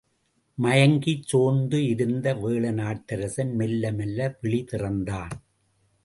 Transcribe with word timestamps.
மயங்கிச் 0.57 1.25
சோர்ந்து 1.25 1.79
இருந்த 1.87 2.33
வேழ 2.33 2.71
நாட்டரசன் 2.71 3.51
மெல்லமெல்ல 3.55 4.37
விழி 4.41 4.63
திறந்தான். 4.63 5.35